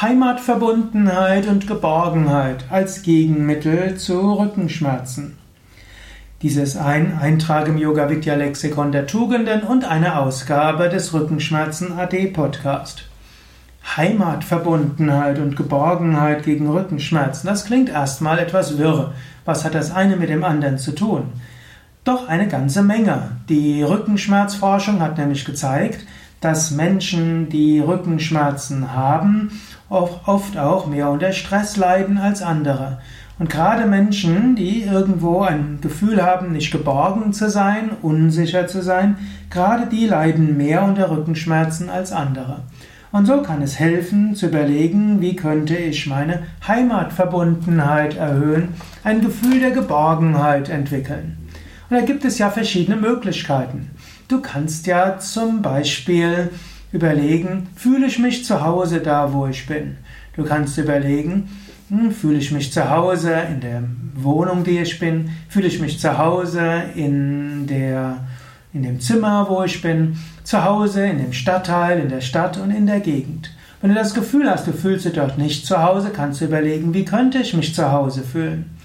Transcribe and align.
Heimatverbundenheit 0.00 1.46
und 1.46 1.66
Geborgenheit 1.66 2.64
als 2.70 3.02
Gegenmittel 3.02 3.98
zu 3.98 4.32
Rückenschmerzen. 4.32 5.36
Dies 6.40 6.56
ist 6.56 6.78
ein 6.78 7.18
Eintrag 7.18 7.68
im 7.68 7.76
Yoga 7.76 8.08
Vidya 8.08 8.34
Lexikon 8.34 8.92
der 8.92 9.06
Tugenden 9.06 9.62
und 9.62 9.84
eine 9.84 10.18
Ausgabe 10.18 10.88
des 10.88 11.12
Rückenschmerzen 11.12 11.98
AD 11.98 12.28
Podcast. 12.28 13.10
Heimatverbundenheit 13.94 15.38
und 15.38 15.54
Geborgenheit 15.54 16.44
gegen 16.44 16.70
Rückenschmerzen, 16.70 17.46
das 17.46 17.66
klingt 17.66 17.90
erstmal 17.90 18.38
etwas 18.38 18.78
wirr. 18.78 19.12
Was 19.44 19.66
hat 19.66 19.74
das 19.74 19.90
eine 19.90 20.16
mit 20.16 20.30
dem 20.30 20.44
anderen 20.44 20.78
zu 20.78 20.94
tun? 20.94 21.24
Doch 22.04 22.26
eine 22.26 22.48
ganze 22.48 22.82
Menge. 22.82 23.32
Die 23.50 23.82
Rückenschmerzforschung 23.82 25.00
hat 25.00 25.18
nämlich 25.18 25.44
gezeigt, 25.44 26.06
dass 26.40 26.70
Menschen, 26.70 27.48
die 27.48 27.80
Rückenschmerzen 27.80 28.94
haben, 28.94 29.50
oft 29.88 30.56
auch 30.56 30.86
mehr 30.86 31.10
unter 31.10 31.32
Stress 31.32 31.76
leiden 31.76 32.18
als 32.18 32.42
andere. 32.42 32.98
Und 33.38 33.48
gerade 33.48 33.86
Menschen, 33.86 34.54
die 34.54 34.82
irgendwo 34.82 35.40
ein 35.40 35.78
Gefühl 35.80 36.22
haben, 36.22 36.52
nicht 36.52 36.70
geborgen 36.70 37.32
zu 37.32 37.48
sein, 37.48 37.90
unsicher 38.02 38.66
zu 38.66 38.82
sein, 38.82 39.16
gerade 39.48 39.86
die 39.86 40.06
leiden 40.06 40.58
mehr 40.58 40.82
unter 40.84 41.10
Rückenschmerzen 41.10 41.88
als 41.88 42.12
andere. 42.12 42.60
Und 43.12 43.26
so 43.26 43.42
kann 43.42 43.62
es 43.62 43.78
helfen 43.78 44.36
zu 44.36 44.46
überlegen, 44.46 45.20
wie 45.20 45.34
könnte 45.34 45.74
ich 45.74 46.06
meine 46.06 46.42
Heimatverbundenheit 46.68 48.16
erhöhen, 48.16 48.68
ein 49.02 49.20
Gefühl 49.20 49.58
der 49.58 49.72
Geborgenheit 49.72 50.68
entwickeln. 50.68 51.38
Und 51.88 51.96
da 51.98 52.04
gibt 52.04 52.24
es 52.24 52.38
ja 52.38 52.50
verschiedene 52.50 52.96
Möglichkeiten. 52.96 53.90
Du 54.30 54.40
kannst 54.40 54.86
ja 54.86 55.18
zum 55.18 55.60
Beispiel 55.60 56.50
überlegen, 56.92 57.66
fühle 57.74 58.06
ich 58.06 58.20
mich 58.20 58.44
zu 58.44 58.64
Hause 58.64 59.00
da, 59.00 59.32
wo 59.32 59.48
ich 59.48 59.66
bin? 59.66 59.96
Du 60.36 60.44
kannst 60.44 60.78
überlegen, 60.78 61.48
hm, 61.88 62.12
fühle 62.12 62.38
ich 62.38 62.52
mich 62.52 62.72
zu 62.72 62.88
Hause 62.88 63.34
in 63.50 63.60
der 63.60 63.82
Wohnung, 64.14 64.62
die 64.62 64.78
ich 64.78 65.00
bin? 65.00 65.30
Fühle 65.48 65.66
ich 65.66 65.80
mich 65.80 65.98
zu 65.98 66.16
Hause 66.16 66.84
in 66.94 67.66
der 67.66 68.18
in 68.72 68.84
dem 68.84 69.00
Zimmer, 69.00 69.46
wo 69.50 69.64
ich 69.64 69.82
bin, 69.82 70.16
zu 70.44 70.62
Hause, 70.62 71.04
in 71.06 71.18
dem 71.18 71.32
Stadtteil, 71.32 71.98
in 71.98 72.08
der 72.08 72.20
Stadt 72.20 72.56
und 72.56 72.70
in 72.70 72.86
der 72.86 73.00
Gegend. 73.00 73.50
Wenn 73.80 73.90
du 73.90 73.96
das 73.96 74.14
Gefühl 74.14 74.48
hast, 74.48 74.64
du 74.68 74.72
fühlst 74.72 75.06
dich 75.06 75.14
dort 75.14 75.38
nicht 75.38 75.66
zu 75.66 75.82
Hause, 75.82 76.12
kannst 76.14 76.40
du 76.40 76.44
überlegen, 76.44 76.94
wie 76.94 77.04
könnte 77.04 77.38
ich 77.38 77.52
mich 77.52 77.74
zu 77.74 77.90
Hause 77.90 78.22
fühlen? 78.22 78.78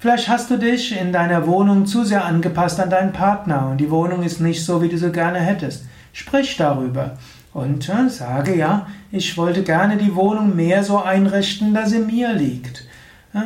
Vielleicht 0.00 0.28
hast 0.28 0.48
du 0.48 0.58
dich 0.58 0.96
in 0.96 1.12
deiner 1.12 1.48
Wohnung 1.48 1.84
zu 1.84 2.04
sehr 2.04 2.24
angepasst 2.24 2.78
an 2.78 2.88
deinen 2.88 3.12
Partner 3.12 3.68
und 3.68 3.78
die 3.78 3.90
Wohnung 3.90 4.22
ist 4.22 4.40
nicht 4.40 4.64
so, 4.64 4.80
wie 4.80 4.88
du 4.88 4.96
sie 4.96 5.10
gerne 5.10 5.40
hättest. 5.40 5.86
Sprich 6.12 6.56
darüber 6.56 7.18
und 7.52 7.88
äh, 7.88 8.08
sage 8.08 8.56
ja, 8.56 8.86
ich 9.10 9.36
wollte 9.36 9.64
gerne 9.64 9.96
die 9.96 10.14
Wohnung 10.14 10.54
mehr 10.54 10.84
so 10.84 11.02
einrichten, 11.02 11.74
dass 11.74 11.90
sie 11.90 11.98
mir 11.98 12.32
liegt. 12.32 12.86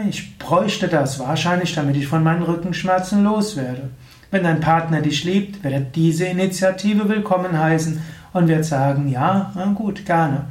Ich 0.08 0.38
bräuchte 0.38 0.88
das 0.88 1.18
wahrscheinlich, 1.18 1.74
damit 1.74 1.96
ich 1.96 2.06
von 2.06 2.22
meinen 2.22 2.42
Rückenschmerzen 2.42 3.24
loswerde. 3.24 3.88
Wenn 4.30 4.44
dein 4.44 4.60
Partner 4.60 5.00
dich 5.00 5.24
liebt, 5.24 5.64
wird 5.64 5.72
er 5.72 5.80
diese 5.80 6.26
Initiative 6.26 7.08
willkommen 7.08 7.58
heißen 7.58 8.00
und 8.34 8.48
wird 8.48 8.66
sagen, 8.66 9.08
ja, 9.08 9.52
gut, 9.74 10.04
gerne. 10.04 10.44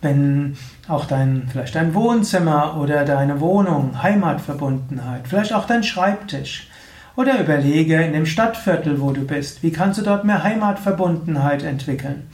Wenn 0.00 0.56
auch 0.86 1.06
dein, 1.06 1.48
vielleicht 1.50 1.74
dein 1.74 1.94
Wohnzimmer 1.94 2.76
oder 2.80 3.04
deine 3.04 3.40
Wohnung, 3.40 4.02
Heimatverbundenheit, 4.02 5.26
vielleicht 5.26 5.52
auch 5.52 5.66
dein 5.66 5.82
Schreibtisch. 5.82 6.68
Oder 7.16 7.40
überlege 7.40 8.00
in 8.00 8.12
dem 8.12 8.26
Stadtviertel, 8.26 9.00
wo 9.00 9.10
du 9.10 9.26
bist, 9.26 9.64
wie 9.64 9.72
kannst 9.72 9.98
du 9.98 10.04
dort 10.04 10.24
mehr 10.24 10.44
Heimatverbundenheit 10.44 11.64
entwickeln? 11.64 12.28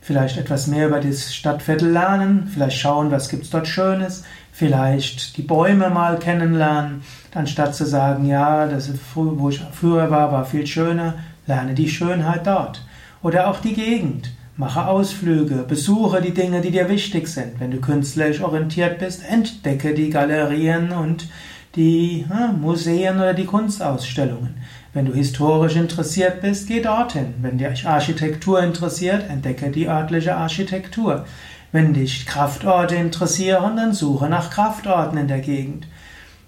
Vielleicht 0.00 0.36
etwas 0.36 0.66
mehr 0.66 0.88
über 0.88 1.00
das 1.00 1.32
Stadtviertel 1.32 1.88
lernen, 1.88 2.50
vielleicht 2.52 2.78
schauen, 2.78 3.12
was 3.12 3.28
gibt's 3.28 3.50
dort 3.50 3.68
Schönes, 3.68 4.24
vielleicht 4.50 5.36
die 5.36 5.42
Bäume 5.42 5.88
mal 5.88 6.18
kennenlernen, 6.18 7.02
anstatt 7.32 7.74
zu 7.74 7.86
sagen, 7.86 8.26
ja, 8.26 8.66
das 8.66 8.90
wo 9.14 9.48
ich 9.48 9.62
früher 9.72 10.10
war, 10.10 10.32
war 10.32 10.44
viel 10.44 10.66
schöner, 10.66 11.14
lerne 11.46 11.74
die 11.74 11.88
Schönheit 11.88 12.46
dort. 12.46 12.84
Oder 13.22 13.48
auch 13.48 13.60
die 13.60 13.74
Gegend. 13.74 14.30
Mache 14.56 14.86
Ausflüge, 14.86 15.64
besuche 15.66 16.22
die 16.22 16.32
Dinge, 16.32 16.60
die 16.60 16.70
dir 16.70 16.88
wichtig 16.88 17.26
sind. 17.26 17.58
Wenn 17.58 17.72
du 17.72 17.80
künstlerisch 17.80 18.40
orientiert 18.40 19.00
bist, 19.00 19.28
entdecke 19.28 19.94
die 19.94 20.10
Galerien 20.10 20.92
und 20.92 21.28
die 21.74 22.24
ja, 22.30 22.52
Museen 22.52 23.16
oder 23.16 23.34
die 23.34 23.46
Kunstausstellungen. 23.46 24.54
Wenn 24.92 25.06
du 25.06 25.12
historisch 25.12 25.74
interessiert 25.74 26.40
bist, 26.40 26.68
geh 26.68 26.80
dorthin. 26.80 27.34
Wenn 27.42 27.58
dich 27.58 27.84
Architektur 27.84 28.62
interessiert, 28.62 29.28
entdecke 29.28 29.70
die 29.70 29.88
örtliche 29.88 30.36
Architektur. 30.36 31.24
Wenn 31.72 31.92
dich 31.92 32.24
Kraftorte 32.24 32.94
interessieren, 32.94 33.76
dann 33.76 33.92
suche 33.92 34.28
nach 34.28 34.50
Kraftorten 34.50 35.18
in 35.18 35.26
der 35.26 35.40
Gegend. 35.40 35.88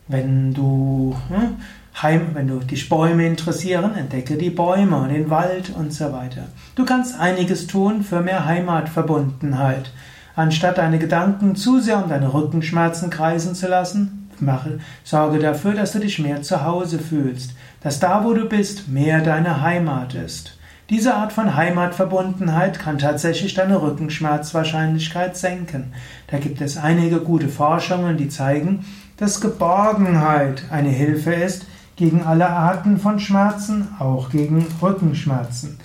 Wenn 0.07 0.55
du 0.55 1.17
hm, 1.29 1.57
Heim, 2.03 2.33
wenn 2.35 2.49
du 2.49 2.59
dich 2.59 2.91
Bäume 2.91 3.27
interessieren, 3.27 3.95
entdecke 3.97 4.37
die 4.37 4.51
Bäume, 4.51 5.09
den 5.09 5.31
Wald 5.31 5.73
und 5.75 5.95
so 5.95 6.13
weiter. 6.13 6.43
Du 6.75 6.85
kannst 6.85 7.19
einiges 7.19 7.67
tun 7.67 8.03
für 8.03 8.21
mehr 8.21 8.45
Heimatverbundenheit. 8.45 9.93
Anstatt 10.35 10.77
deine 10.77 10.99
Gedanken 10.99 11.57
zu 11.57 11.81
sehr 11.81 12.03
um 12.03 12.11
deine 12.11 12.35
Rückenschmerzen 12.35 13.09
kreisen 13.09 13.55
zu 13.55 13.67
lassen, 13.67 14.29
mache, 14.41 14.79
sorge 15.05 15.39
dafür, 15.39 15.73
dass 15.73 15.93
du 15.93 15.99
dich 15.99 16.19
mehr 16.19 16.43
zu 16.43 16.63
Hause 16.63 16.99
fühlst, 16.99 17.53
dass 17.83 17.99
da, 17.99 18.25
wo 18.25 18.35
du 18.35 18.45
bist, 18.45 18.89
mehr 18.89 19.23
deine 19.23 19.63
Heimat 19.63 20.15
ist. 20.15 20.59
Diese 20.91 21.15
Art 21.15 21.33
von 21.33 21.57
Heimatverbundenheit 21.57 22.79
kann 22.79 22.99
tatsächlich 22.99 23.55
deine 23.55 23.81
Rückenschmerzwahrscheinlichkeit 23.81 25.35
senken. 25.35 25.95
Da 26.27 26.37
gibt 26.37 26.61
es 26.61 26.77
einige 26.77 27.21
gute 27.21 27.49
Forschungen, 27.49 28.19
die 28.19 28.29
zeigen, 28.29 28.85
dass 29.17 29.41
Geborgenheit 29.41 30.65
eine 30.71 30.91
Hilfe 30.91 31.33
ist, 31.33 31.65
gegen 31.97 32.23
alle 32.23 32.49
Arten 32.49 32.99
von 32.99 33.19
Schmerzen, 33.19 33.89
auch 33.99 34.31
gegen 34.31 34.67
Rückenschmerzen. 34.81 35.79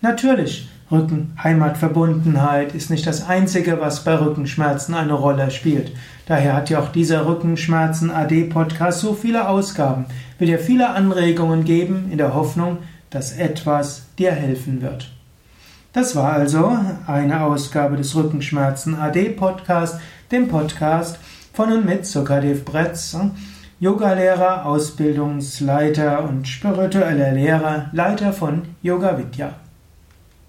Natürlich, 0.00 0.68
Rückenheimatverbundenheit 0.90 2.74
ist 2.74 2.90
nicht 2.90 3.06
das 3.06 3.26
Einzige, 3.26 3.80
was 3.80 4.04
bei 4.04 4.14
Rückenschmerzen 4.14 4.94
eine 4.94 5.14
Rolle 5.14 5.50
spielt. 5.50 5.92
Daher 6.26 6.54
hat 6.54 6.68
ja 6.68 6.80
auch 6.80 6.90
dieser 6.90 7.26
Rückenschmerzen 7.26 8.10
AD 8.10 8.44
Podcast 8.44 9.00
so 9.00 9.14
viele 9.14 9.48
Ausgaben, 9.48 10.04
will 10.38 10.48
dir 10.48 10.58
viele 10.58 10.90
Anregungen 10.90 11.64
geben 11.64 12.08
in 12.10 12.18
der 12.18 12.34
Hoffnung, 12.34 12.78
dass 13.08 13.32
etwas 13.32 14.06
dir 14.18 14.32
helfen 14.32 14.82
wird. 14.82 15.12
Das 15.92 16.16
war 16.16 16.32
also 16.32 16.76
eine 17.06 17.42
Ausgabe 17.42 17.96
des 17.96 18.14
Rückenschmerzen 18.14 18.94
AD 18.94 19.30
Podcast, 19.30 20.00
dem 20.30 20.48
Podcast 20.48 21.18
von 21.52 21.72
und 21.72 21.84
mit 21.84 22.06
Sukadev 22.06 22.64
Bretz. 22.64 23.16
Yogalehrer, 23.82 24.64
Ausbildungsleiter 24.64 26.22
und 26.22 26.46
spiritueller 26.46 27.32
Lehrer, 27.32 27.90
Leiter 27.90 28.32
von 28.32 28.62
Yoga 28.80 29.18
Vidya. 29.18 29.54